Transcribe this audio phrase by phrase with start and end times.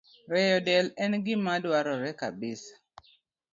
[0.31, 2.73] Rieyo del bende en gima dwarore kabisa.